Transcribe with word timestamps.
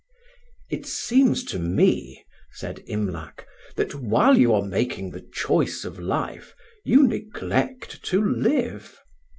"It 0.71 0.87
seems 0.87 1.43
to 1.43 1.59
me," 1.59 2.25
said 2.53 2.81
Imlac, 2.87 3.45
"that 3.75 3.93
while 3.93 4.35
you 4.35 4.51
are 4.51 4.65
making 4.65 5.11
the 5.11 5.21
choice 5.21 5.85
of 5.85 5.99
life 5.99 6.55
you 6.83 7.05
neglect 7.07 8.03
to 8.05 8.19
live. 8.19 8.99